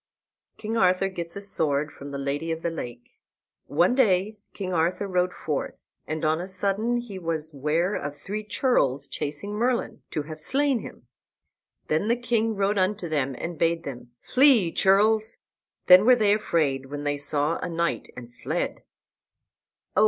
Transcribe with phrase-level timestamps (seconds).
[0.57, 3.19] KING ARTHUR GETS A SWORD FROM THE LADY OF THE LAKE
[3.67, 8.43] One day King Arthur rode forth, and on a sudden he was ware of three
[8.43, 11.05] churls chasing Merlin, to have slain him.
[11.87, 15.37] And the king rode unto them and bade them, "Flee, churls!"
[15.85, 18.81] Then were they afraid when they saw a knight, and fled.